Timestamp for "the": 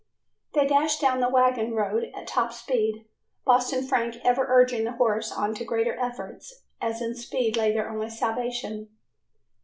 1.19-1.29, 4.83-4.93